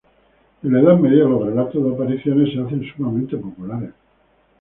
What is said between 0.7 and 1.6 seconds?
la edad media los